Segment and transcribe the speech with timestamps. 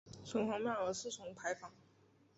[0.25, 1.71] 城隍庙有四重牌坊。